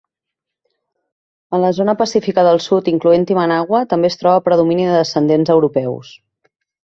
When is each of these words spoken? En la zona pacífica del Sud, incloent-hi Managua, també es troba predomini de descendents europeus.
En 1.57 1.61
la 1.63 1.69
zona 1.79 1.93
pacífica 1.99 2.45
del 2.47 2.61
Sud, 2.69 2.89
incloent-hi 2.93 3.37
Managua, 3.39 3.83
també 3.93 4.11
es 4.13 4.19
troba 4.23 4.41
predomini 4.49 4.87
de 4.93 4.97
descendents 4.99 5.53
europeus. 5.59 6.13